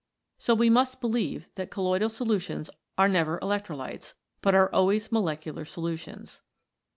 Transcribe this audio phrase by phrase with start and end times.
[0.39, 6.41] So we must believe that colloidal solutions are never electrolytes, but are always molecular solutions.